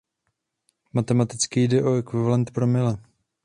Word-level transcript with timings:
Matematicky 0.93 1.63
jde 1.63 1.83
o 1.83 1.95
ekvivalent 1.95 2.51
promile. 2.51 2.97